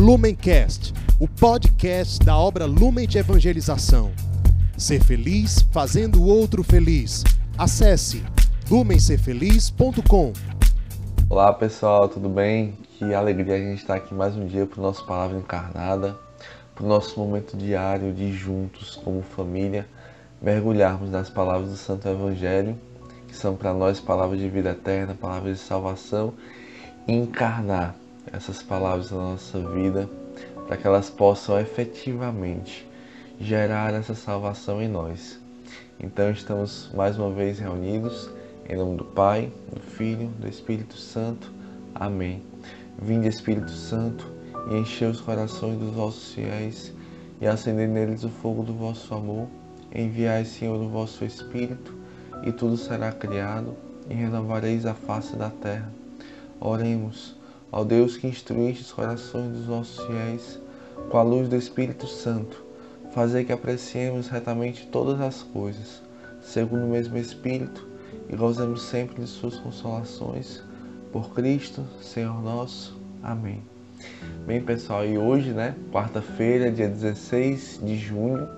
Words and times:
Lumencast, 0.00 0.94
o 1.18 1.28
podcast 1.28 2.24
da 2.24 2.34
obra 2.34 2.64
Lumen 2.64 3.06
de 3.06 3.18
Evangelização. 3.18 4.10
Ser 4.74 5.04
feliz 5.04 5.60
fazendo 5.70 6.22
o 6.22 6.26
outro 6.26 6.64
feliz. 6.64 7.22
Acesse 7.58 8.24
lumencerfeliz.com. 8.70 10.32
Olá 11.28 11.52
pessoal, 11.52 12.08
tudo 12.08 12.30
bem? 12.30 12.78
Que 12.96 13.12
alegria 13.12 13.56
a 13.56 13.58
gente 13.58 13.80
estar 13.80 13.96
aqui 13.96 14.14
mais 14.14 14.34
um 14.34 14.46
dia 14.46 14.64
para 14.64 14.80
o 14.80 14.82
nosso 14.82 15.04
Palavra 15.04 15.36
Encarnada, 15.36 16.16
para 16.74 16.82
o 16.82 16.88
nosso 16.88 17.20
momento 17.20 17.54
diário 17.54 18.10
de 18.14 18.32
juntos, 18.32 18.96
como 19.04 19.20
família, 19.20 19.86
mergulharmos 20.40 21.10
nas 21.10 21.28
palavras 21.28 21.68
do 21.68 21.76
Santo 21.76 22.08
Evangelho, 22.08 22.74
que 23.28 23.36
são 23.36 23.54
para 23.54 23.74
nós 23.74 24.00
palavras 24.00 24.40
de 24.40 24.48
vida 24.48 24.70
eterna, 24.70 25.14
palavras 25.14 25.58
de 25.58 25.62
salvação, 25.62 26.32
e 27.06 27.12
encarnar 27.12 27.99
essas 28.32 28.62
palavras 28.62 29.10
na 29.10 29.18
nossa 29.18 29.58
vida, 29.70 30.08
para 30.66 30.76
que 30.76 30.86
elas 30.86 31.10
possam 31.10 31.58
efetivamente 31.58 32.88
gerar 33.40 33.94
essa 33.94 34.14
salvação 34.14 34.80
em 34.82 34.88
nós. 34.88 35.40
Então 35.98 36.30
estamos 36.30 36.90
mais 36.94 37.18
uma 37.18 37.30
vez 37.30 37.58
reunidos 37.58 38.30
em 38.68 38.76
nome 38.76 38.96
do 38.96 39.04
Pai, 39.04 39.52
do 39.72 39.80
Filho, 39.80 40.28
do 40.38 40.46
Espírito 40.46 40.96
Santo. 40.96 41.52
Amém. 41.94 42.42
Vinde 43.02 43.26
Espírito 43.26 43.70
Santo 43.70 44.30
e 44.70 44.76
enchei 44.76 45.08
os 45.08 45.20
corações 45.20 45.76
dos 45.78 45.90
vossos 45.92 46.32
fiéis 46.34 46.92
e 47.40 47.46
acendei 47.46 47.88
neles 47.88 48.22
o 48.22 48.28
fogo 48.28 48.62
do 48.62 48.72
vosso 48.72 49.12
amor. 49.12 49.48
Enviai, 49.92 50.44
Senhor, 50.44 50.80
o 50.80 50.88
vosso 50.88 51.24
Espírito 51.24 51.94
e 52.44 52.52
tudo 52.52 52.76
será 52.76 53.10
criado 53.10 53.74
e 54.08 54.14
renovareis 54.14 54.86
a 54.86 54.94
face 54.94 55.34
da 55.34 55.50
terra. 55.50 55.90
Oremos. 56.60 57.39
Ó 57.72 57.84
Deus 57.84 58.16
que 58.16 58.26
instruíste 58.26 58.82
os 58.82 58.92
corações 58.92 59.52
dos 59.52 59.64
vossos 59.66 60.04
fiéis 60.06 60.60
com 61.08 61.18
a 61.18 61.22
luz 61.22 61.48
do 61.48 61.56
Espírito 61.56 62.06
Santo, 62.06 62.64
fazer 63.12 63.44
que 63.44 63.52
apreciemos 63.52 64.28
retamente 64.28 64.86
todas 64.86 65.20
as 65.20 65.42
coisas, 65.42 66.02
segundo 66.42 66.84
o 66.84 66.90
mesmo 66.90 67.16
Espírito, 67.16 67.86
e 68.28 68.36
gozemos 68.36 68.82
sempre 68.82 69.22
de 69.22 69.28
suas 69.28 69.56
consolações. 69.56 70.62
Por 71.12 71.32
Cristo, 71.32 71.84
Senhor 72.00 72.42
nosso. 72.42 72.98
Amém. 73.22 73.62
Bem, 74.46 74.62
pessoal, 74.62 75.04
e 75.04 75.18
hoje, 75.18 75.52
né, 75.52 75.74
quarta-feira, 75.92 76.70
dia 76.70 76.88
16 76.88 77.80
de 77.82 77.96
junho, 77.98 78.48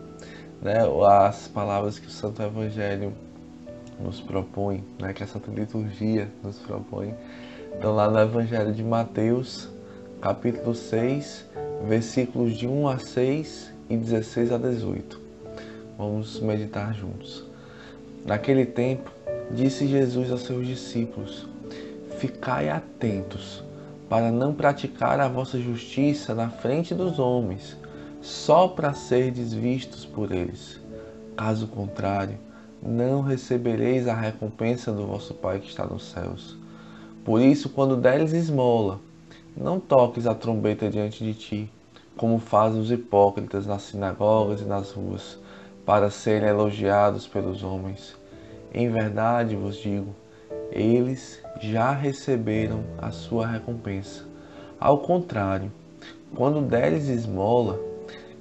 né, 0.60 0.78
as 1.26 1.48
palavras 1.48 1.98
que 1.98 2.06
o 2.06 2.10
Santo 2.10 2.42
Evangelho 2.42 3.12
nos 3.98 4.20
propõe, 4.20 4.84
né, 5.00 5.12
que 5.12 5.22
a 5.22 5.26
Santa 5.26 5.50
Liturgia 5.50 6.30
nos 6.42 6.58
propõe, 6.58 7.14
então, 7.76 7.94
lá 7.94 8.08
no 8.08 8.18
Evangelho 8.18 8.72
de 8.72 8.82
Mateus, 8.82 9.68
capítulo 10.20 10.74
6, 10.74 11.46
versículos 11.88 12.54
de 12.54 12.66
1 12.66 12.88
a 12.88 12.98
6 12.98 13.72
e 13.90 13.96
16 13.96 14.52
a 14.52 14.58
18. 14.58 15.20
Vamos 15.98 16.40
meditar 16.40 16.94
juntos. 16.94 17.44
Naquele 18.24 18.64
tempo, 18.64 19.10
disse 19.50 19.86
Jesus 19.86 20.30
aos 20.30 20.42
seus 20.42 20.66
discípulos: 20.66 21.48
Ficai 22.18 22.68
atentos 22.68 23.64
para 24.08 24.30
não 24.30 24.54
praticar 24.54 25.18
a 25.18 25.28
vossa 25.28 25.58
justiça 25.58 26.34
na 26.34 26.50
frente 26.50 26.94
dos 26.94 27.18
homens, 27.18 27.76
só 28.20 28.68
para 28.68 28.94
serdes 28.94 29.52
vistos 29.52 30.04
por 30.04 30.30
eles. 30.30 30.78
Caso 31.36 31.66
contrário, 31.66 32.38
não 32.82 33.22
recebereis 33.22 34.06
a 34.06 34.14
recompensa 34.14 34.92
do 34.92 35.06
vosso 35.06 35.34
Pai 35.34 35.58
que 35.58 35.68
está 35.68 35.86
nos 35.86 36.10
céus. 36.10 36.61
Por 37.24 37.40
isso, 37.40 37.68
quando 37.68 37.96
deres 37.96 38.32
esmola, 38.32 38.98
não 39.56 39.78
toques 39.78 40.26
a 40.26 40.34
trombeta 40.34 40.90
diante 40.90 41.22
de 41.22 41.32
ti, 41.32 41.70
como 42.16 42.40
fazem 42.40 42.80
os 42.80 42.90
hipócritas 42.90 43.64
nas 43.64 43.82
sinagogas 43.82 44.60
e 44.60 44.64
nas 44.64 44.90
ruas, 44.90 45.38
para 45.86 46.10
serem 46.10 46.48
elogiados 46.48 47.28
pelos 47.28 47.62
homens. 47.62 48.16
Em 48.74 48.90
verdade 48.90 49.54
vos 49.54 49.76
digo, 49.76 50.12
eles 50.72 51.40
já 51.60 51.92
receberam 51.92 52.82
a 52.98 53.12
sua 53.12 53.46
recompensa. 53.46 54.24
Ao 54.80 54.98
contrário, 54.98 55.70
quando 56.34 56.60
deres 56.60 57.08
esmola, 57.08 57.78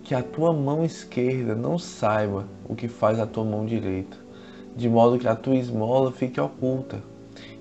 que 0.04 0.16
a 0.16 0.24
tua 0.24 0.54
mão 0.54 0.84
esquerda 0.84 1.54
não 1.54 1.78
saiba 1.78 2.48
o 2.68 2.76
que 2.76 2.88
faz 2.88 3.20
a 3.20 3.28
tua 3.28 3.46
mão 3.46 3.64
direita, 3.64 4.18
de 4.76 4.90
modo 4.90 5.20
que 5.20 5.28
a 5.28 5.36
tua 5.36 5.56
esmola 5.56 6.12
fique 6.12 6.42
oculta 6.42 7.11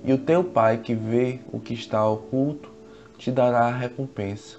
e 0.03 0.12
o 0.12 0.19
teu 0.19 0.43
Pai 0.43 0.78
que 0.78 0.94
vê 0.94 1.41
o 1.53 1.61
que 1.61 1.75
está 1.75 2.06
oculto 2.06 2.71
te 3.19 3.31
dará 3.31 3.66
a 3.66 3.77
recompensa. 3.77 4.56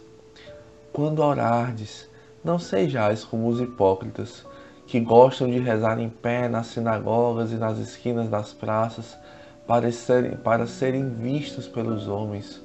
Quando 0.94 1.20
orardes, 1.20 2.08
não 2.44 2.60
sejais 2.60 3.24
como 3.24 3.48
os 3.48 3.60
hipócritas, 3.60 4.46
que 4.86 5.00
gostam 5.00 5.50
de 5.50 5.58
rezar 5.58 6.00
em 6.00 6.10
pé 6.10 6.48
nas 6.48 6.68
sinagogas 6.68 7.52
e 7.52 7.56
nas 7.56 7.78
esquinas 7.80 8.30
das 8.30 8.54
praças, 8.54 9.18
para 9.66 9.92
serem, 9.92 10.36
para 10.38 10.68
serem 10.68 11.10
vistos 11.10 11.68
pelos 11.68 12.08
homens. 12.08 12.62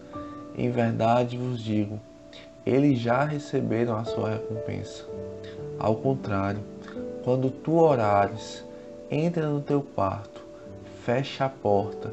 Em 0.57 0.71
verdade 0.71 1.39
vos 1.39 1.61
digo, 1.61 2.01
eles 2.65 2.99
já 2.99 3.25
receberam 3.25 3.97
a 3.97 4.05
sua 4.05 4.31
recompensa. 4.31 5.05
Ao 5.79 5.95
contrário, 5.95 6.61
quando 7.23 7.51
tu 7.51 7.79
orares, 7.79 8.65
entra 9.11 9.49
no 9.49 9.61
teu 9.61 9.83
quarto, 9.83 10.43
fecha 11.05 11.45
a 11.45 11.49
porta 11.49 12.13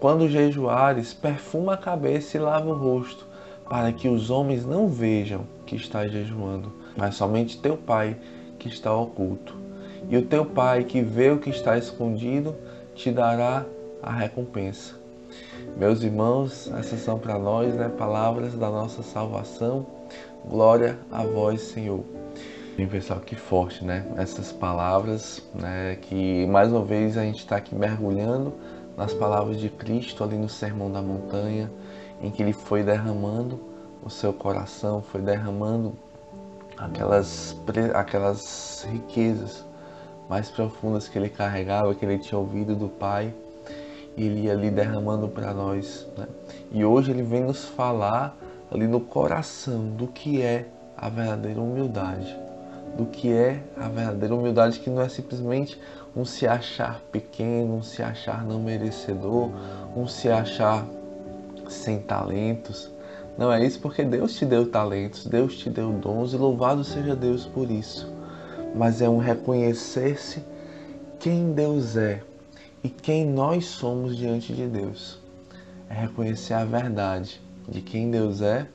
quando 0.00 0.28
jejuares, 0.28 1.12
perfuma 1.12 1.74
a 1.74 1.76
cabeça 1.76 2.38
e 2.38 2.40
lava 2.40 2.70
o 2.70 2.74
rosto, 2.74 3.26
para 3.68 3.92
que 3.92 4.08
os 4.08 4.30
homens 4.30 4.64
não 4.64 4.88
vejam 4.88 5.42
que 5.66 5.76
estás 5.76 6.10
jejuando, 6.10 6.72
mas 6.96 7.14
somente 7.14 7.60
teu 7.60 7.76
Pai 7.76 8.16
que 8.58 8.66
está 8.66 8.92
oculto. 8.92 9.54
E 10.08 10.16
o 10.16 10.22
teu 10.22 10.44
Pai 10.44 10.84
que 10.84 11.02
vê 11.02 11.30
o 11.30 11.38
que 11.38 11.50
está 11.50 11.76
escondido 11.76 12.56
te 12.94 13.12
dará 13.12 13.64
a 14.02 14.10
recompensa. 14.10 14.94
Meus 15.76 16.02
irmãos, 16.02 16.70
essas 16.78 17.00
são 17.00 17.18
para 17.18 17.38
nós 17.38 17.74
né, 17.74 17.88
palavras 17.88 18.54
da 18.54 18.70
nossa 18.70 19.02
salvação. 19.02 19.86
Glória 20.48 20.98
a 21.12 21.22
vós, 21.22 21.60
Senhor. 21.60 22.02
Bem, 22.76 22.88
pessoal, 22.88 23.20
que 23.20 23.36
forte, 23.36 23.84
né? 23.84 24.06
Essas 24.16 24.50
palavras, 24.50 25.42
né? 25.54 25.98
Que 26.00 26.46
mais 26.46 26.72
uma 26.72 26.82
vez 26.82 27.18
a 27.18 27.22
gente 27.22 27.40
está 27.40 27.56
aqui 27.56 27.74
mergulhando 27.74 28.54
nas 29.00 29.14
palavras 29.14 29.58
de 29.58 29.70
Cristo 29.70 30.22
ali 30.22 30.36
no 30.36 30.46
Sermão 30.46 30.92
da 30.92 31.00
Montanha, 31.00 31.70
em 32.20 32.30
que 32.30 32.42
ele 32.42 32.52
foi 32.52 32.82
derramando 32.82 33.58
o 34.04 34.10
seu 34.10 34.30
coração, 34.30 35.00
foi 35.00 35.22
derramando 35.22 35.94
aquelas, 36.76 37.56
aquelas 37.94 38.86
riquezas 38.92 39.64
mais 40.28 40.50
profundas 40.50 41.08
que 41.08 41.18
ele 41.18 41.30
carregava, 41.30 41.94
que 41.94 42.04
ele 42.04 42.18
tinha 42.18 42.38
ouvido 42.38 42.76
do 42.76 42.88
Pai, 42.88 43.32
e 44.18 44.26
ele 44.26 44.40
ia 44.42 44.52
ali 44.52 44.70
derramando 44.70 45.28
para 45.28 45.54
nós. 45.54 46.06
Né? 46.18 46.28
E 46.70 46.84
hoje 46.84 47.10
ele 47.10 47.22
vem 47.22 47.40
nos 47.42 47.64
falar 47.64 48.36
ali 48.70 48.86
no 48.86 49.00
coração 49.00 49.88
do 49.96 50.08
que 50.08 50.42
é 50.42 50.68
a 50.94 51.08
verdadeira 51.08 51.58
humildade, 51.58 52.36
do 52.96 53.06
que 53.06 53.32
é 53.32 53.62
a 53.76 53.88
verdadeira 53.88 54.34
humildade 54.34 54.80
que 54.80 54.90
não 54.90 55.00
é 55.00 55.08
simplesmente 55.08 55.80
um 56.14 56.24
se 56.24 56.46
achar 56.46 57.00
pequeno, 57.12 57.76
um 57.76 57.82
se 57.82 58.02
achar 58.02 58.44
não 58.44 58.60
merecedor, 58.60 59.50
um 59.96 60.06
se 60.06 60.28
achar 60.28 60.86
sem 61.68 62.00
talentos. 62.00 62.90
Não 63.38 63.52
é 63.52 63.64
isso 63.64 63.80
porque 63.80 64.04
Deus 64.04 64.34
te 64.34 64.44
deu 64.44 64.70
talentos, 64.70 65.26
Deus 65.26 65.56
te 65.56 65.70
deu 65.70 65.92
dons 65.92 66.32
e 66.32 66.36
louvado 66.36 66.84
seja 66.84 67.14
Deus 67.14 67.46
por 67.46 67.70
isso. 67.70 68.12
Mas 68.74 69.00
é 69.00 69.08
um 69.08 69.18
reconhecer-se 69.18 70.42
quem 71.18 71.52
Deus 71.52 71.96
é 71.96 72.22
e 72.82 72.88
quem 72.88 73.24
nós 73.26 73.66
somos 73.66 74.16
diante 74.16 74.52
de 74.52 74.66
Deus. 74.66 75.18
É 75.88 75.94
reconhecer 75.94 76.54
a 76.54 76.64
verdade 76.64 77.40
de 77.68 77.80
quem 77.80 78.10
Deus 78.10 78.42
é 78.42 78.66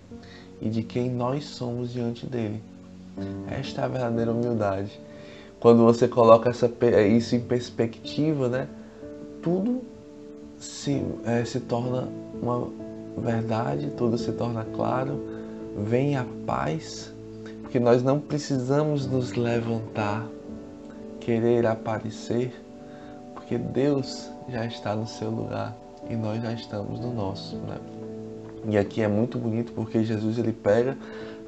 e 0.62 0.69
de 0.69 0.84
quem 0.84 1.10
nós 1.10 1.45
somos 1.45 1.92
diante 1.92 2.25
dele. 2.25 2.62
Esta 3.50 3.81
é 3.81 3.85
a 3.85 3.88
verdadeira 3.88 4.31
humildade 4.31 5.00
quando 5.65 5.83
você 5.83 6.07
coloca 6.07 6.51
essa, 6.51 6.71
isso 7.09 7.35
em 7.35 7.39
perspectiva, 7.39 8.47
né, 8.47 8.67
tudo 9.41 9.81
se, 10.59 11.03
é, 11.25 11.44
se 11.44 11.59
torna 11.59 12.07
uma 12.39 12.69
verdade, 13.17 13.89
tudo 13.97 14.15
se 14.15 14.31
torna 14.33 14.63
claro, 14.75 15.19
vem 15.75 16.17
a 16.17 16.25
paz, 16.45 17.12
porque 17.63 17.79
nós 17.79 18.03
não 18.03 18.19
precisamos 18.19 19.07
nos 19.07 19.33
levantar, 19.33 20.27
querer 21.19 21.65
aparecer, 21.65 22.53
porque 23.33 23.57
Deus 23.57 24.29
já 24.47 24.67
está 24.67 24.95
no 24.95 25.07
seu 25.07 25.31
lugar 25.31 25.75
e 26.07 26.15
nós 26.15 26.44
já 26.44 26.53
estamos 26.53 27.00
no 27.00 27.12
nosso. 27.12 27.56
Né? 27.56 27.77
E 28.69 28.77
aqui 28.77 29.01
é 29.01 29.07
muito 29.07 29.39
bonito 29.39 29.71
porque 29.73 30.03
Jesus 30.03 30.38
ele 30.38 30.53
pega 30.53 30.95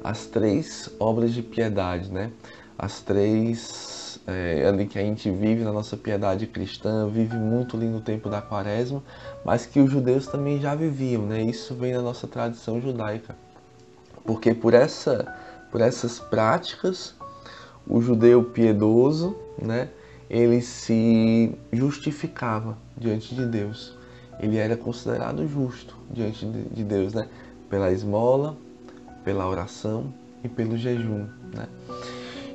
as 0.02 0.26
três 0.26 0.90
obras 0.98 1.32
de 1.32 1.42
piedade, 1.42 2.10
né? 2.10 2.30
As 2.78 3.00
três 3.00 4.20
é, 4.26 4.86
que 4.86 4.98
a 4.98 5.02
gente 5.02 5.30
vive 5.30 5.64
na 5.64 5.72
nossa 5.72 5.96
piedade 5.96 6.46
cristã, 6.46 7.08
vive 7.08 7.36
muito 7.36 7.76
ali 7.76 7.86
no 7.86 8.00
tempo 8.00 8.28
da 8.28 8.42
quaresma, 8.42 9.02
mas 9.44 9.66
que 9.66 9.80
os 9.80 9.90
judeus 9.90 10.26
também 10.26 10.60
já 10.60 10.74
viviam, 10.74 11.26
né? 11.26 11.42
Isso 11.42 11.74
vem 11.74 11.92
da 11.92 12.02
nossa 12.02 12.26
tradição 12.26 12.80
judaica. 12.80 13.34
Porque 14.24 14.54
por, 14.54 14.74
essa, 14.74 15.34
por 15.72 15.80
essas 15.80 16.20
práticas, 16.20 17.14
o 17.86 18.00
judeu 18.00 18.44
piedoso, 18.44 19.34
né? 19.60 19.88
Ele 20.28 20.60
se 20.60 21.54
justificava 21.72 22.76
diante 22.96 23.34
de 23.34 23.46
Deus. 23.46 23.96
Ele 24.38 24.58
era 24.58 24.76
considerado 24.76 25.48
justo 25.48 25.96
diante 26.10 26.44
de 26.44 26.84
Deus, 26.84 27.14
né? 27.14 27.26
Pela 27.70 27.90
esmola, 27.90 28.56
pela 29.28 29.46
oração 29.46 30.06
e 30.42 30.48
pelo 30.48 30.74
jejum, 30.78 31.26
né? 31.54 31.68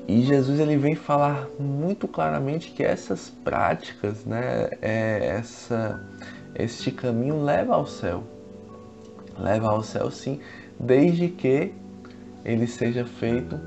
E 0.08 0.24
Jesus 0.24 0.60
ele 0.60 0.76
vem 0.76 0.96
falar 0.96 1.48
muito 1.60 2.08
claramente 2.08 2.72
que 2.72 2.82
essas 2.82 3.30
práticas, 3.30 4.26
né, 4.26 4.72
é, 4.82 5.36
essa, 5.38 6.04
este 6.56 6.90
caminho 6.90 7.44
leva 7.44 7.76
ao 7.76 7.86
céu. 7.86 8.24
Leva 9.38 9.68
ao 9.68 9.84
céu 9.84 10.10
sim, 10.10 10.40
desde 10.80 11.28
que 11.28 11.72
ele 12.44 12.66
seja 12.66 13.06
feito 13.06 13.60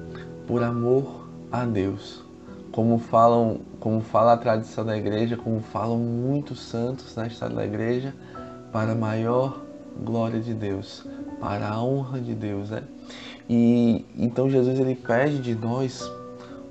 por 0.49 0.64
amor 0.64 1.29
a 1.53 1.64
Deus. 1.64 2.25
Como 2.73 2.99
falam, 2.99 3.61
como 3.79 4.00
fala 4.00 4.32
a 4.32 4.37
tradição 4.37 4.85
da 4.85 4.97
igreja, 4.97 5.37
como 5.37 5.61
falam 5.61 5.97
muitos 5.97 6.61
santos 6.61 7.14
na 7.14 7.29
história 7.29 7.55
da 7.55 7.64
igreja, 7.64 8.12
para 8.73 8.97
maior 8.97 9.62
glória 10.05 10.41
de 10.41 10.53
Deus, 10.53 11.06
para 11.41 11.69
a 11.69 11.83
honra 11.83 12.21
de 12.21 12.35
Deus, 12.35 12.71
né? 12.71 12.83
E 13.49 14.05
então 14.17 14.50
Jesus 14.50 14.79
ele 14.79 14.94
pede 14.94 15.38
de 15.38 15.55
nós 15.55 16.11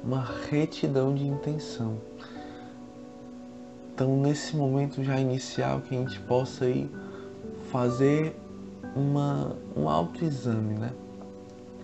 uma 0.03 0.25
retidão 0.49 1.13
de 1.13 1.25
intenção. 1.25 1.97
Então, 3.93 4.17
nesse 4.17 4.57
momento 4.57 5.01
já 5.03 5.17
inicial, 5.17 5.79
que 5.79 5.95
a 5.95 5.99
gente 5.99 6.19
possa 6.21 6.65
ir 6.65 6.89
fazer 7.71 8.35
uma, 8.93 9.55
um 9.75 9.87
autoexame, 9.87 10.73
né? 10.73 10.91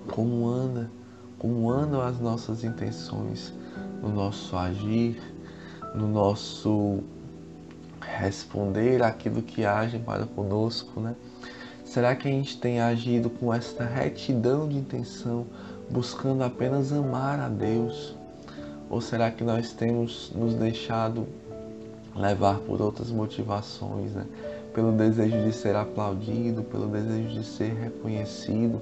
Como 0.09 0.45
anda, 0.47 0.91
como 1.39 1.71
andam 1.71 2.01
as 2.01 2.19
nossas 2.19 2.65
intenções 2.65 3.53
no 4.01 4.09
nosso 4.09 4.57
agir, 4.57 5.21
no 5.95 6.07
nosso 6.07 6.99
responder 8.01 9.01
aquilo 9.01 9.41
que 9.41 9.63
agem 9.63 10.01
para 10.01 10.25
conosco, 10.25 10.99
né? 10.99 11.15
Será 11.91 12.15
que 12.15 12.25
a 12.25 12.31
gente 12.31 12.57
tem 12.57 12.79
agido 12.79 13.29
com 13.29 13.53
esta 13.53 13.83
retidão 13.83 14.65
de 14.65 14.77
intenção, 14.77 15.45
buscando 15.89 16.41
apenas 16.41 16.93
amar 16.93 17.37
a 17.37 17.49
Deus? 17.49 18.15
Ou 18.89 19.01
será 19.01 19.29
que 19.29 19.43
nós 19.43 19.73
temos 19.73 20.31
nos 20.33 20.53
deixado 20.53 21.27
levar 22.15 22.59
por 22.59 22.81
outras 22.81 23.11
motivações, 23.11 24.13
né? 24.13 24.25
pelo 24.73 24.93
desejo 24.93 25.43
de 25.43 25.51
ser 25.51 25.75
aplaudido, 25.75 26.63
pelo 26.63 26.87
desejo 26.87 27.27
de 27.27 27.43
ser 27.43 27.73
reconhecido, 27.73 28.81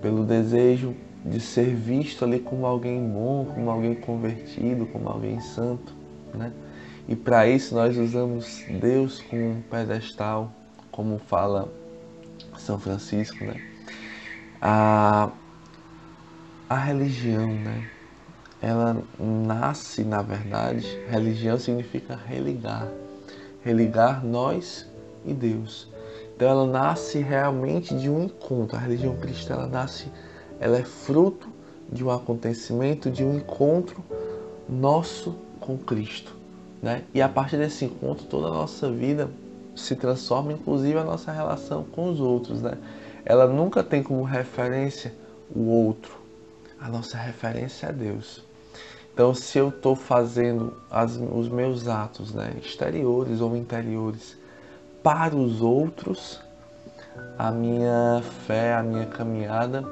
pelo 0.00 0.22
desejo 0.24 0.94
de 1.24 1.40
ser 1.40 1.74
visto 1.74 2.24
ali 2.24 2.38
como 2.38 2.64
alguém 2.64 3.04
bom, 3.08 3.44
como 3.52 3.68
alguém 3.68 3.96
convertido, 3.96 4.86
como 4.86 5.08
alguém 5.08 5.40
santo, 5.40 5.92
né? 6.32 6.52
E 7.08 7.16
para 7.16 7.48
isso 7.48 7.74
nós 7.74 7.96
usamos 7.96 8.62
Deus 8.80 9.20
como 9.20 9.50
um 9.50 9.62
pedestal, 9.68 10.52
como 10.92 11.18
fala 11.18 11.79
são 12.60 12.78
Francisco, 12.78 13.44
né? 13.44 13.60
A, 14.60 15.30
a 16.68 16.76
religião, 16.76 17.52
né? 17.52 17.88
Ela 18.62 19.02
nasce, 19.18 20.04
na 20.04 20.20
verdade, 20.20 20.86
religião 21.08 21.58
significa 21.58 22.14
religar, 22.14 22.88
religar 23.64 24.24
nós 24.24 24.86
e 25.24 25.32
Deus. 25.32 25.88
Então 26.36 26.48
ela 26.48 26.66
nasce 26.66 27.18
realmente 27.20 27.94
de 27.94 28.10
um 28.10 28.24
encontro. 28.24 28.76
A 28.76 28.80
religião 28.80 29.16
cristã 29.16 29.54
ela 29.54 29.66
nasce, 29.66 30.08
ela 30.58 30.78
é 30.78 30.84
fruto 30.84 31.48
de 31.90 32.04
um 32.04 32.10
acontecimento, 32.10 33.10
de 33.10 33.24
um 33.24 33.36
encontro 33.36 34.04
nosso 34.68 35.34
com 35.58 35.76
Cristo, 35.76 36.36
né? 36.82 37.04
E 37.12 37.20
a 37.20 37.28
partir 37.28 37.56
desse 37.56 37.84
encontro 37.84 38.26
toda 38.26 38.48
a 38.48 38.50
nossa 38.50 38.90
vida 38.90 39.30
se 39.80 39.96
transforma, 39.96 40.52
inclusive 40.52 40.98
a 40.98 41.04
nossa 41.04 41.32
relação 41.32 41.84
com 41.84 42.10
os 42.10 42.20
outros, 42.20 42.62
né? 42.62 42.76
Ela 43.24 43.46
nunca 43.46 43.82
tem 43.82 44.02
como 44.02 44.22
referência 44.22 45.12
o 45.54 45.68
outro. 45.68 46.12
A 46.80 46.88
nossa 46.88 47.16
referência 47.18 47.86
é 47.86 47.92
Deus. 47.92 48.42
Então, 49.12 49.34
se 49.34 49.58
eu 49.58 49.68
estou 49.68 49.94
fazendo 49.94 50.72
as, 50.90 51.16
os 51.16 51.48
meus 51.48 51.86
atos, 51.88 52.32
né, 52.32 52.54
exteriores 52.62 53.40
ou 53.40 53.56
interiores, 53.56 54.36
para 55.02 55.36
os 55.36 55.60
outros, 55.60 56.40
a 57.36 57.50
minha 57.50 58.22
fé, 58.46 58.74
a 58.74 58.82
minha 58.82 59.06
caminhada 59.06 59.84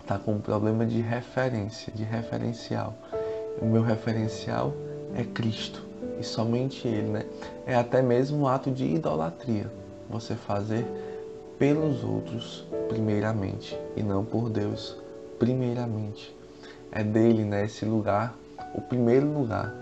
está 0.00 0.18
com 0.18 0.34
um 0.34 0.40
problema 0.40 0.86
de 0.86 1.00
referência, 1.00 1.92
de 1.92 2.04
referencial. 2.04 2.94
O 3.60 3.66
meu 3.66 3.82
referencial 3.82 4.72
é 5.14 5.24
Cristo 5.24 5.85
e 6.18 6.24
somente 6.24 6.86
Ele, 6.86 7.08
né? 7.08 7.26
É 7.66 7.74
até 7.74 8.02
mesmo 8.02 8.38
um 8.38 8.46
ato 8.48 8.70
de 8.70 8.84
idolatria, 8.84 9.70
você 10.08 10.34
fazer 10.34 10.86
pelos 11.58 12.04
outros 12.04 12.66
primeiramente 12.88 13.78
e 13.96 14.02
não 14.02 14.24
por 14.24 14.50
Deus 14.50 14.96
primeiramente. 15.38 16.34
É 16.92 17.02
dele, 17.02 17.44
né? 17.44 17.64
Esse 17.64 17.84
lugar, 17.84 18.34
o 18.74 18.80
primeiro 18.80 19.26
lugar, 19.26 19.74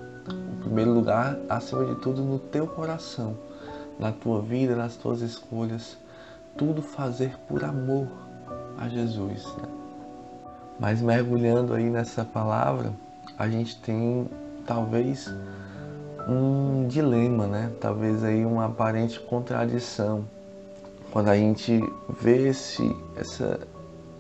o 0.57 0.61
primeiro 0.63 0.93
lugar 0.93 1.39
acima 1.49 1.85
de 1.85 2.01
tudo 2.01 2.23
no 2.23 2.39
teu 2.39 2.67
coração, 2.67 3.37
na 3.99 4.11
tua 4.11 4.41
vida, 4.41 4.75
nas 4.75 4.97
tuas 4.97 5.21
escolhas, 5.21 5.97
tudo 6.57 6.83
fazer 6.83 7.37
por 7.49 7.65
amor 7.65 8.09
a 8.79 8.89
Jesus. 8.89 9.45
Né? 9.57 9.69
Mas 10.79 11.01
mergulhando 11.01 11.75
aí 11.75 11.89
nessa 11.89 12.25
palavra, 12.25 12.93
a 13.39 13.49
gente 13.49 13.81
tem 13.81 14.29
talvez 14.67 15.33
um 16.29 16.87
dilema, 16.89 17.47
né? 17.47 17.71
Talvez 17.81 18.25
aí 18.25 18.45
uma 18.45 18.67
aparente 18.67 19.21
contradição. 19.21 20.25
Quando 21.11 21.29
a 21.29 21.37
gente 21.37 21.81
vê 22.21 22.49
esse, 22.49 22.83
essa, 23.17 23.61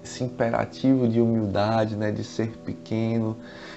esse 0.02 0.23
imperativo 0.25 1.08
de 1.08 1.20
humildade, 1.20 1.96
né? 1.96 2.11
De 2.11 2.23
ser 2.25 2.49
pequeno, 2.64 3.37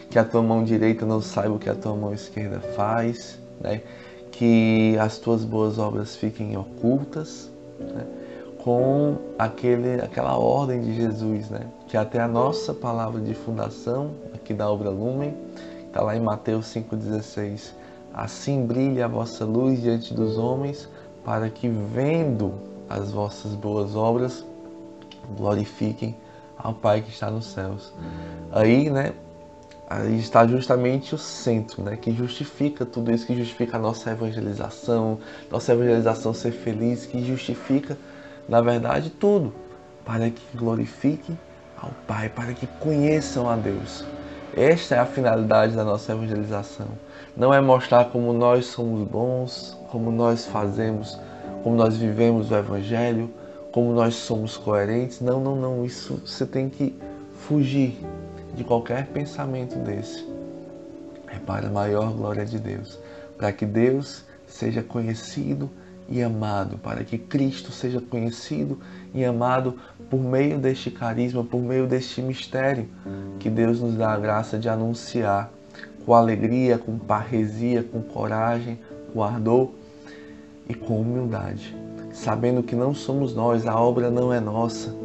que 0.09 0.19
a 0.19 0.23
tua 0.23 0.41
mão 0.41 0.63
direita 0.63 1.05
não 1.05 1.21
saiba 1.21 1.55
o 1.55 1.59
que 1.59 1.69
a 1.69 1.75
tua 1.75 1.95
mão 1.95 2.13
esquerda 2.13 2.59
faz, 2.59 3.39
né? 3.59 3.81
Que 4.31 4.97
as 4.99 5.17
tuas 5.17 5.43
boas 5.43 5.79
obras 5.79 6.15
fiquem 6.15 6.55
ocultas, 6.57 7.49
né? 7.79 8.05
com 8.67 9.15
aquele, 9.39 10.01
aquela 10.01 10.37
ordem 10.37 10.81
de 10.81 10.93
Jesus, 10.93 11.49
né? 11.49 11.67
Que 11.87 11.95
até 11.95 12.19
a 12.19 12.27
nossa 12.27 12.73
palavra 12.73 13.21
de 13.21 13.33
fundação 13.33 14.11
aqui 14.33 14.53
da 14.53 14.69
obra 14.69 14.89
Lumen, 14.89 15.33
está 15.87 16.01
lá 16.01 16.17
em 16.17 16.19
Mateus 16.19 16.65
5,16 16.75 17.71
Assim 18.13 18.65
brilhe 18.65 19.01
a 19.01 19.07
vossa 19.07 19.45
luz 19.45 19.81
diante 19.81 20.13
dos 20.13 20.37
homens, 20.37 20.89
para 21.23 21.49
que, 21.49 21.67
vendo 21.67 22.53
as 22.89 23.11
vossas 23.11 23.53
boas 23.53 23.95
obras, 23.95 24.45
glorifiquem 25.35 26.15
ao 26.57 26.73
Pai 26.73 27.01
que 27.01 27.09
está 27.09 27.29
nos 27.29 27.47
céus. 27.47 27.93
Aí, 28.51 28.89
né, 28.89 29.13
aí 29.89 30.17
está 30.17 30.47
justamente 30.47 31.13
o 31.13 31.17
centro, 31.17 31.83
né, 31.83 31.95
que 31.95 32.11
justifica 32.11 32.85
tudo 32.85 33.11
isso, 33.11 33.27
que 33.27 33.35
justifica 33.35 33.77
a 33.77 33.79
nossa 33.79 34.11
evangelização, 34.11 35.19
nossa 35.51 35.73
evangelização 35.73 36.33
ser 36.33 36.51
feliz, 36.51 37.05
que 37.05 37.23
justifica, 37.23 37.97
na 38.47 38.61
verdade, 38.61 39.09
tudo, 39.09 39.53
para 40.05 40.29
que 40.29 40.57
glorifiquem 40.57 41.37
ao 41.77 41.91
Pai, 42.07 42.29
para 42.29 42.53
que 42.53 42.65
conheçam 42.79 43.49
a 43.49 43.55
Deus. 43.55 44.03
Esta 44.55 44.95
é 44.95 44.99
a 44.99 45.05
finalidade 45.05 45.75
da 45.75 45.83
nossa 45.83 46.11
evangelização 46.11 46.87
não 47.37 47.53
é 47.53 47.61
mostrar 47.61 48.05
como 48.05 48.33
nós 48.33 48.65
somos 48.65 49.07
bons, 49.07 49.77
como 49.91 50.11
nós 50.11 50.47
fazemos, 50.47 51.19
como 51.61 51.75
nós 51.75 51.95
vivemos 51.95 52.49
o 52.49 52.55
Evangelho, 52.55 53.29
como 53.71 53.93
nós 53.93 54.15
somos 54.15 54.57
coerentes. 54.57 55.21
Não, 55.21 55.39
não, 55.39 55.55
não. 55.55 55.85
Isso 55.85 56.19
você 56.25 56.47
tem 56.47 56.67
que 56.67 56.97
fugir 57.47 57.95
de 58.55 58.63
qualquer 58.63 59.05
pensamento 59.07 59.77
desse. 59.77 60.27
É 61.27 61.37
para 61.37 61.67
a 61.67 61.71
maior 61.71 62.11
glória 62.11 62.43
de 62.43 62.57
Deus, 62.57 62.99
para 63.37 63.51
que 63.51 63.67
Deus 63.67 64.25
seja 64.47 64.81
conhecido 64.81 65.69
e 66.09 66.21
amado, 66.21 66.77
para 66.77 67.03
que 67.03 67.17
Cristo 67.17 67.71
seja 67.71 67.99
conhecido 67.99 68.79
e 69.13 69.25
amado 69.25 69.75
por 70.09 70.19
meio 70.19 70.57
deste 70.57 70.89
carisma, 70.89 71.43
por 71.43 71.61
meio 71.61 71.87
deste 71.87 72.21
mistério 72.21 72.87
que 73.39 73.49
Deus 73.49 73.81
nos 73.81 73.95
dá 73.95 74.11
a 74.11 74.19
graça 74.19 74.57
de 74.57 74.69
anunciar 74.69 75.51
com 76.05 76.13
alegria, 76.13 76.77
com 76.77 76.97
parresia, 76.97 77.83
com 77.83 78.01
coragem, 78.01 78.79
com 79.11 79.21
ardor 79.21 79.71
e 80.69 80.73
com 80.73 81.01
humildade, 81.01 81.75
sabendo 82.13 82.63
que 82.63 82.75
não 82.75 82.93
somos 82.93 83.35
nós, 83.35 83.65
a 83.65 83.77
obra 83.79 84.09
não 84.09 84.33
é 84.33 84.39
nossa, 84.39 84.95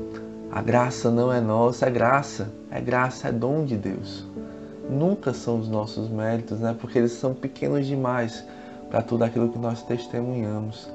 a 0.50 0.62
graça 0.62 1.10
não 1.10 1.32
é 1.32 1.40
nossa, 1.40 1.86
é 1.86 1.90
graça, 1.90 2.52
é 2.70 2.80
graça, 2.80 3.28
é 3.28 3.32
dom 3.32 3.64
de 3.64 3.76
Deus. 3.76 4.26
Nunca 4.88 5.32
são 5.32 5.58
os 5.58 5.68
nossos 5.68 6.08
méritos, 6.08 6.60
né? 6.60 6.76
Porque 6.78 6.98
eles 6.98 7.12
são 7.12 7.32
pequenos 7.32 7.86
demais 7.86 8.44
para 8.92 9.00
tudo 9.00 9.24
aquilo 9.24 9.48
que 9.48 9.58
nós 9.58 9.82
testemunhamos. 9.82 10.86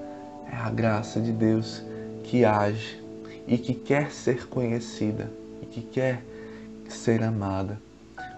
É 0.53 0.55
a 0.55 0.69
graça 0.69 1.19
de 1.19 1.31
Deus 1.31 1.83
que 2.23 2.45
age 2.45 3.03
e 3.47 3.57
que 3.57 3.73
quer 3.73 4.11
ser 4.11 4.47
conhecida 4.47 5.31
e 5.63 5.65
que 5.65 5.81
quer 5.81 6.23
ser 6.87 7.23
amada. 7.23 7.81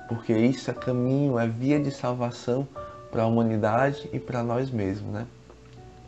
Porque 0.07 0.31
isso 0.31 0.71
é 0.71 0.73
caminho, 0.73 1.37
é 1.37 1.45
via 1.45 1.77
de 1.77 1.91
salvação 1.91 2.65
para 3.11 3.23
a 3.23 3.27
humanidade 3.27 4.09
e 4.13 4.19
para 4.19 4.41
nós 4.41 4.71
mesmos, 4.71 5.11
né? 5.11 5.27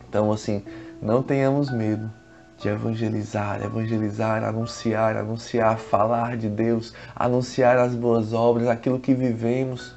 Então, 0.08 0.31
assim, 0.31 0.63
não 1.01 1.22
tenhamos 1.22 1.70
medo 1.70 2.10
de 2.58 2.70
evangelizar, 2.70 3.62
evangelizar, 3.62 4.46
anunciar, 4.46 5.17
anunciar, 5.17 5.77
falar 5.77 6.38
de 6.38 6.48
Deus, 6.48 6.93
anunciar 7.13 7.77
as 7.77 7.96
boas 7.96 8.31
obras, 8.31 8.70
aquilo 8.70 8.98
que 8.98 9.13
vivemos, 9.13 9.93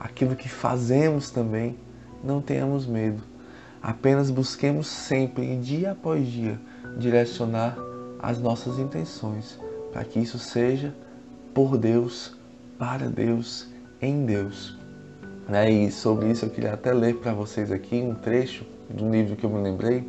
aquilo 0.00 0.34
que 0.34 0.48
fazemos 0.48 1.30
também 1.30 1.76
não 2.22 2.40
tenhamos 2.40 2.86
medo. 2.86 3.22
Apenas 3.82 4.30
busquemos 4.30 4.86
sempre, 4.86 5.56
dia 5.56 5.92
após 5.92 6.26
dia, 6.26 6.60
direcionar 6.98 7.76
as 8.20 8.38
nossas 8.38 8.78
intenções, 8.78 9.58
para 9.92 10.04
que 10.04 10.18
isso 10.18 10.38
seja 10.38 10.94
por 11.54 11.78
Deus, 11.78 12.36
para 12.78 13.08
Deus, 13.08 13.68
em 14.02 14.24
Deus. 14.26 14.76
Né? 15.48 15.70
E 15.70 15.90
sobre 15.90 16.30
isso 16.30 16.44
eu 16.44 16.50
queria 16.50 16.74
até 16.74 16.92
ler 16.92 17.16
para 17.16 17.32
vocês 17.32 17.72
aqui 17.72 17.96
um 17.96 18.14
trecho 18.14 18.64
do 18.90 19.08
livro 19.10 19.36
que 19.36 19.44
eu 19.44 19.50
me 19.50 19.62
lembrei. 19.62 20.08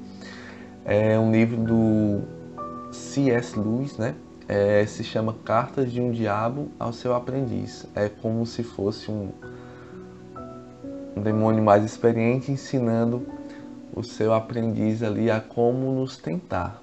É 0.86 1.18
um 1.20 1.32
livro 1.32 1.58
do 1.58 2.22
C.S. 2.92 3.58
Lewis, 3.58 3.98
né? 3.98 4.16
É, 4.48 4.84
se 4.86 5.04
chama 5.04 5.36
Cartas 5.46 5.92
de 5.92 6.01
um 6.01 6.12
Diabo 6.12 6.70
ao 6.80 6.92
Seu 6.92 7.13
Aprendiz. 7.13 7.86
É 7.94 8.10
como 8.10 8.46
se 8.46 8.63
fosse 8.63 9.12
um, 9.12 9.30
um 11.19 11.21
demônio 11.21 11.61
mais 11.61 11.83
experiente 11.83 12.51
ensinando 12.51 13.27
o 13.93 14.01
seu 14.01 14.33
aprendiz 14.33 15.03
ali 15.03 15.29
a 15.29 15.41
como 15.41 15.91
nos 15.93 16.17
tentar. 16.17 16.81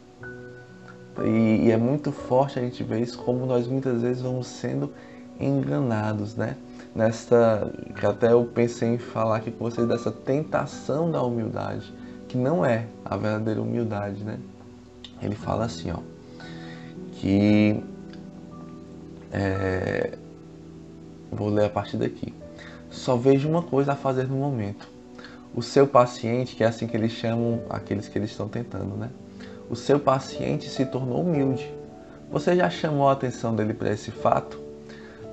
E, 1.25 1.67
e, 1.67 1.71
é 1.71 1.77
muito 1.79 2.13
forte 2.13 2.59
a 2.59 2.63
gente 2.63 2.85
ver 2.85 3.01
isso, 3.01 3.19
como 3.19 3.47
nós 3.47 3.67
muitas 3.67 4.03
vezes 4.03 4.23
vamos 4.23 4.47
sendo 4.47 4.93
enganados, 5.41 6.37
né? 6.37 6.57
Nesta, 6.95 7.73
que 7.99 8.05
até 8.05 8.33
eu 8.33 8.45
pensei 8.45 8.95
em 8.95 8.99
falar 8.99 9.37
aqui 9.37 9.51
com 9.51 9.65
vocês 9.65 9.89
dessa 9.89 10.11
tentação 10.11 11.11
da 11.11 11.23
humildade, 11.23 11.93
que 12.29 12.37
não 12.37 12.65
é 12.65 12.87
a 13.05 13.17
verdadeira 13.17 13.63
humildade, 13.63 14.23
né? 14.23 14.39
Ele 15.23 15.35
fala 15.35 15.65
assim, 15.65 15.91
ó, 15.91 16.01
que 17.13 17.83
é, 19.33 20.19
vou 21.33 21.49
ler 21.49 21.67
a 21.67 21.71
partir 21.71 21.97
daqui 21.97 22.35
só 22.97 23.17
vejo 23.17 23.49
uma 23.49 23.63
coisa 23.63 23.93
a 23.93 23.97
fazer 23.97 24.27
no 24.27 24.37
momento. 24.37 24.89
O 25.55 25.63
seu 25.63 25.87
paciente, 25.87 26.57
que 26.57 26.65
é 26.65 26.67
assim 26.67 26.87
que 26.87 26.97
eles 26.97 27.13
chamam 27.13 27.63
aqueles 27.69 28.09
que 28.09 28.19
eles 28.19 28.31
estão 28.31 28.49
tentando, 28.49 28.97
né? 28.97 29.11
O 29.71 29.77
seu 29.77 30.01
paciente 30.01 30.69
se 30.69 30.85
tornou 30.87 31.23
humilde. 31.23 31.73
Você 32.31 32.57
já 32.57 32.69
chamou 32.69 33.09
a 33.09 33.13
atenção 33.13 33.55
dele 33.55 33.75
para 33.75 33.93
esse 33.93 34.11
fato? 34.11 34.61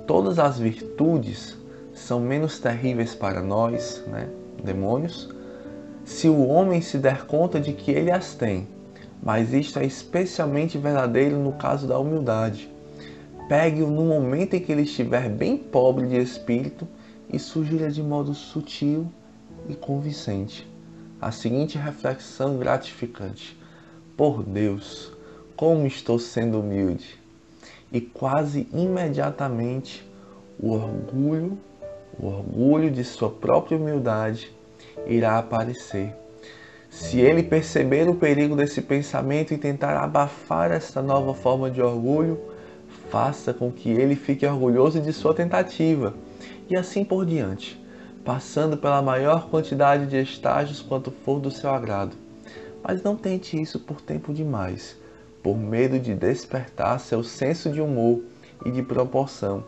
Todas 0.06 0.38
as 0.38 0.58
virtudes 0.58 1.56
são 1.92 2.20
menos 2.20 2.58
terríveis 2.58 3.14
para 3.14 3.42
nós, 3.42 4.02
né, 4.06 4.28
demônios, 4.62 5.28
se 6.04 6.28
o 6.28 6.46
homem 6.46 6.80
se 6.80 6.98
der 6.98 7.26
conta 7.26 7.58
de 7.58 7.72
que 7.72 7.90
ele 7.90 8.10
as 8.10 8.34
tem. 8.34 8.68
Mas 9.22 9.52
isto 9.52 9.78
é 9.78 9.86
especialmente 9.86 10.76
verdadeiro 10.76 11.38
no 11.38 11.52
caso 11.52 11.86
da 11.86 11.98
humildade. 11.98 12.70
Pegue-o 13.48 13.90
no 13.90 14.04
momento 14.04 14.54
em 14.54 14.60
que 14.60 14.70
ele 14.70 14.82
estiver 14.82 15.28
bem 15.28 15.56
pobre 15.56 16.06
de 16.06 16.16
espírito 16.16 16.86
e 17.32 17.38
sugira 17.38 17.90
de 17.90 18.02
modo 18.02 18.34
sutil 18.34 19.10
e 19.68 19.74
convincente 19.74 20.66
a 21.24 21.30
seguinte 21.30 21.78
reflexão 21.78 22.58
gratificante: 22.58 23.58
Por 24.16 24.42
Deus, 24.42 25.12
como 25.56 25.86
estou 25.86 26.18
sendo 26.18 26.60
humilde! 26.60 27.18
E 27.90 28.00
quase 28.00 28.68
imediatamente 28.72 30.06
o 30.60 30.72
orgulho, 30.72 31.58
o 32.18 32.26
orgulho 32.26 32.90
de 32.90 33.02
sua 33.04 33.30
própria 33.30 33.78
humildade 33.78 34.52
irá 35.06 35.38
aparecer. 35.38 36.14
Se 36.90 37.20
ele 37.20 37.42
perceber 37.42 38.08
o 38.08 38.14
perigo 38.14 38.54
desse 38.54 38.82
pensamento 38.82 39.54
e 39.54 39.58
tentar 39.58 39.96
abafar 39.96 40.70
esta 40.70 41.00
nova 41.00 41.34
forma 41.34 41.70
de 41.70 41.80
orgulho, 41.80 42.38
faça 43.10 43.54
com 43.54 43.70
que 43.72 43.90
ele 43.90 44.14
fique 44.14 44.46
orgulhoso 44.46 45.00
de 45.00 45.12
sua 45.12 45.34
tentativa 45.34 46.14
e 46.68 46.76
assim 46.76 47.04
por 47.04 47.26
diante, 47.26 47.82
passando 48.24 48.76
pela 48.76 49.02
maior 49.02 49.48
quantidade 49.48 50.06
de 50.06 50.16
estágios 50.16 50.80
quanto 50.80 51.10
for 51.10 51.40
do 51.40 51.50
seu 51.50 51.70
agrado. 51.70 52.16
Mas 52.82 53.02
não 53.02 53.16
tente 53.16 53.60
isso 53.60 53.80
por 53.80 54.00
tempo 54.00 54.32
demais, 54.32 54.96
por 55.42 55.56
medo 55.56 55.98
de 55.98 56.14
despertar 56.14 56.98
seu 57.00 57.22
senso 57.22 57.70
de 57.70 57.80
humor 57.80 58.22
e 58.64 58.70
de 58.70 58.82
proporção, 58.82 59.64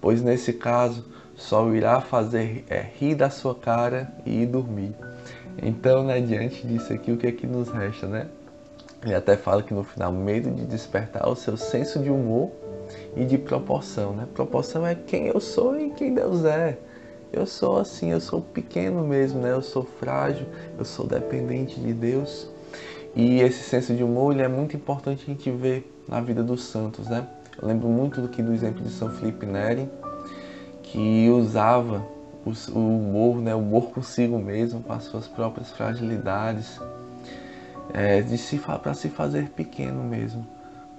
pois 0.00 0.22
nesse 0.22 0.52
caso 0.52 1.04
só 1.34 1.68
irá 1.74 2.00
fazer 2.00 2.64
é, 2.68 2.80
rir 2.80 3.14
da 3.14 3.28
sua 3.28 3.54
cara 3.54 4.12
e 4.24 4.42
ir 4.42 4.46
dormir. 4.46 4.94
Então, 5.62 6.04
né, 6.04 6.20
diante 6.20 6.66
disso 6.66 6.92
aqui, 6.92 7.12
o 7.12 7.16
que 7.16 7.26
é 7.26 7.32
que 7.32 7.46
nos 7.46 7.68
resta, 7.68 8.06
né? 8.06 8.28
Ele 9.04 9.14
até 9.14 9.36
fala 9.36 9.62
que 9.62 9.74
no 9.74 9.84
final, 9.84 10.12
medo 10.12 10.50
de 10.50 10.64
despertar 10.64 11.28
o 11.28 11.36
seu 11.36 11.56
senso 11.56 11.98
de 11.98 12.10
humor 12.10 12.50
e 13.16 13.24
de 13.24 13.38
proporção, 13.38 14.12
né? 14.12 14.26
Proporção 14.34 14.86
é 14.86 14.94
quem 14.94 15.26
eu 15.26 15.40
sou 15.40 15.78
e 15.78 15.90
quem 15.90 16.14
Deus 16.14 16.44
é. 16.44 16.78
Eu 17.32 17.44
sou 17.46 17.78
assim, 17.78 18.12
eu 18.12 18.20
sou 18.20 18.40
pequeno 18.40 19.06
mesmo, 19.06 19.40
né? 19.40 19.52
Eu 19.52 19.62
sou 19.62 19.84
frágil, 19.84 20.46
eu 20.78 20.84
sou 20.84 21.06
dependente 21.06 21.78
de 21.78 21.92
Deus. 21.92 22.48
E 23.14 23.40
esse 23.40 23.62
senso 23.62 23.94
de 23.94 24.04
humor 24.04 24.32
ele 24.32 24.42
é 24.42 24.48
muito 24.48 24.76
importante 24.76 25.24
a 25.24 25.26
gente 25.26 25.50
ver 25.50 25.90
na 26.08 26.20
vida 26.20 26.42
dos 26.42 26.64
santos, 26.64 27.08
né? 27.08 27.26
Eu 27.60 27.66
lembro 27.66 27.88
muito 27.88 28.20
do 28.20 28.28
que 28.28 28.42
do 28.42 28.52
exemplo 28.52 28.82
de 28.82 28.90
São 28.90 29.10
Felipe 29.10 29.46
Neri, 29.46 29.88
que 30.82 31.28
usava 31.30 32.06
o, 32.44 32.78
humor, 32.78 33.36
né? 33.38 33.54
O 33.54 33.58
humor 33.58 33.90
consigo 33.90 34.38
mesmo, 34.38 34.82
com 34.82 34.92
as 34.92 35.04
suas 35.04 35.26
próprias 35.26 35.70
fragilidades, 35.70 36.80
é, 37.92 38.20
de 38.20 38.36
se 38.38 38.58
para 38.58 38.94
se 38.94 39.08
fazer 39.08 39.50
pequeno 39.50 40.02
mesmo, 40.02 40.46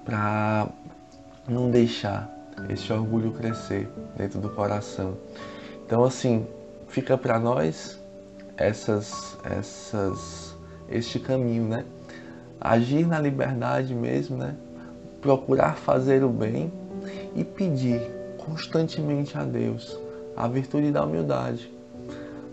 para 0.06 0.68
não 1.48 1.70
deixar 1.70 2.30
esse 2.70 2.92
orgulho 2.92 3.32
crescer 3.32 3.90
dentro 4.16 4.40
do 4.40 4.50
coração. 4.50 5.18
Então 5.86 6.04
assim, 6.04 6.46
fica 6.88 7.18
para 7.18 7.40
nós 7.40 8.00
essas 8.56 9.38
essas 9.44 10.56
este 10.90 11.20
caminho, 11.20 11.68
né? 11.68 11.86
Agir 12.60 13.06
na 13.06 13.20
liberdade 13.20 13.94
mesmo, 13.94 14.38
né? 14.38 14.56
Procurar 15.22 15.76
fazer 15.76 16.24
o 16.24 16.30
bem 16.30 16.72
e 17.36 17.44
pedir 17.44 18.02
constantemente 18.38 19.38
a 19.38 19.44
Deus 19.44 19.98
a 20.36 20.48
virtude 20.48 20.92
da 20.92 21.04
humildade. 21.04 21.72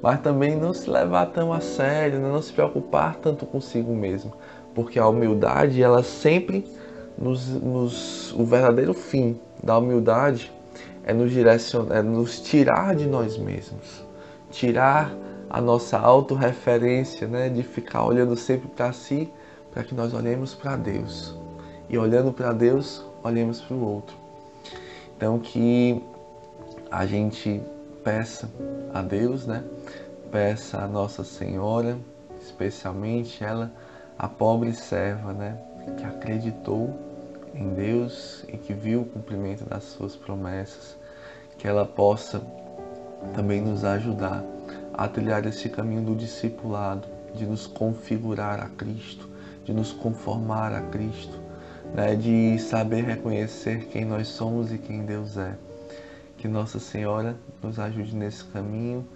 Mas 0.05 0.21
também 0.21 0.55
não 0.55 0.75
se 0.75 0.91
levar 0.91 1.25
tão 1.29 1.51
a 1.51 1.61
sério, 1.61 2.19
né? 2.19 2.29
não 2.29 2.43
se 2.43 2.53
preocupar 2.53 3.17
tanto 3.17 3.47
consigo 3.47 3.95
mesmo, 3.95 4.35
porque 4.75 4.99
a 4.99 5.09
humildade 5.09 5.83
ela 5.83 6.03
sempre 6.03 6.63
nos, 7.17 7.49
nos, 7.49 8.31
o 8.35 8.45
verdadeiro 8.45 8.93
fim 8.93 9.41
da 9.63 9.79
humildade 9.79 10.53
é 11.05 11.15
nos, 11.15 11.33
direcionar, 11.33 11.97
é 11.97 12.03
nos 12.03 12.39
tirar 12.39 12.95
de 12.95 13.07
nós 13.07 13.39
mesmos, 13.39 14.05
tirar 14.51 15.11
a 15.49 15.59
nossa 15.59 15.99
autorreferência, 15.99 17.27
né, 17.27 17.49
de 17.49 17.63
ficar 17.63 18.05
olhando 18.05 18.37
sempre 18.37 18.69
para 18.69 18.93
si, 18.93 19.33
para 19.73 19.83
que 19.85 19.95
nós 19.95 20.13
olhemos 20.13 20.55
para 20.55 20.77
Deus. 20.77 21.35
E 21.89 21.97
olhando 21.97 22.31
para 22.31 22.53
Deus, 22.53 23.03
olhemos 23.23 23.63
para 23.63 23.75
o 23.75 23.83
outro. 23.83 24.15
Então 25.17 25.39
que 25.39 26.05
a 26.91 27.07
gente 27.07 27.63
peça 28.05 28.51
a 28.93 29.01
Deus, 29.01 29.47
né? 29.47 29.65
Peça 30.31 30.79
a 30.79 30.87
Nossa 30.87 31.25
Senhora, 31.25 31.97
especialmente 32.41 33.43
ela, 33.43 33.73
a 34.19 34.29
pobre 34.29 34.75
serva, 34.75 35.33
né? 35.33 35.59
que 35.97 36.05
acreditou 36.05 36.95
em 37.55 37.71
Deus 37.71 38.45
e 38.49 38.57
que 38.57 38.73
viu 38.73 39.03
o 39.03 39.05
cumprimento 39.07 39.65
das 39.65 39.85
suas 39.85 40.15
promessas, 40.15 40.97
que 41.57 41.67
ela 41.67 41.87
possa 41.87 42.43
também 43.35 43.63
nos 43.63 43.85
ajudar 43.85 44.45
a 44.93 45.09
trilhar 45.09 45.47
esse 45.47 45.69
caminho 45.69 46.03
do 46.03 46.15
discipulado, 46.15 47.09
de 47.35 47.47
nos 47.47 47.67
configurar 47.67 48.61
a 48.61 48.69
Cristo, 48.69 49.29
de 49.65 49.73
nos 49.73 49.93
conformar 49.93 50.73
a 50.73 50.83
Cristo, 50.83 51.39
né? 51.95 52.15
de 52.15 52.59
saber 52.59 53.05
reconhecer 53.05 53.87
quem 53.87 54.05
nós 54.05 54.29
somos 54.29 54.73
e 54.73 54.79
quem 54.79 55.05
Deus 55.05 55.37
é. 55.37 55.55
Que 56.45 56.49
Nossa 56.49 56.79
Senhora 56.79 57.39
nos 57.63 57.79
ajude 57.79 58.15
nesse 58.15 58.45
caminho 58.45 59.09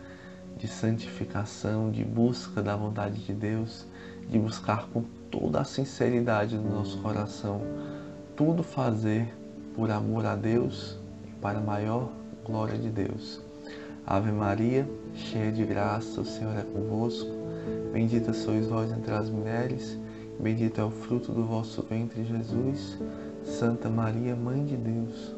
de 0.56 0.66
santificação, 0.66 1.90
de 1.90 2.02
busca 2.02 2.62
da 2.62 2.74
vontade 2.74 3.22
de 3.22 3.34
Deus, 3.34 3.84
de 4.30 4.38
buscar 4.38 4.88
com 4.88 5.04
toda 5.30 5.60
a 5.60 5.64
sinceridade 5.64 6.56
do 6.56 6.66
nosso 6.66 6.96
coração 7.02 7.60
tudo 8.34 8.62
fazer 8.62 9.28
por 9.74 9.90
amor 9.90 10.24
a 10.24 10.34
Deus 10.34 10.98
e 11.28 11.32
para 11.32 11.58
a 11.58 11.60
maior 11.60 12.08
glória 12.46 12.78
de 12.78 12.88
Deus. 12.88 13.42
Ave 14.06 14.32
Maria, 14.32 14.88
cheia 15.14 15.52
de 15.52 15.66
graça, 15.66 16.22
o 16.22 16.24
Senhor 16.24 16.56
é 16.56 16.62
convosco. 16.62 17.28
Bendita 17.92 18.32
sois 18.32 18.68
vós 18.68 18.90
entre 18.90 19.12
as 19.12 19.28
mulheres, 19.28 19.98
bendito 20.40 20.80
é 20.80 20.84
o 20.84 20.90
fruto 20.90 21.30
do 21.30 21.44
vosso 21.44 21.82
ventre, 21.82 22.24
Jesus. 22.24 22.98
Santa 23.44 23.90
Maria, 23.90 24.34
Mãe 24.34 24.64
de 24.64 24.76
Deus, 24.78 25.37